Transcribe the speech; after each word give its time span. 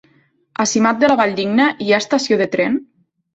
A 0.63 0.63
Simat 0.71 1.03
de 1.03 1.09
la 1.11 1.17
Valldigna 1.19 1.67
hi 1.87 1.93
ha 1.93 2.01
estació 2.05 2.41
de 2.41 2.49
tren? 2.57 2.81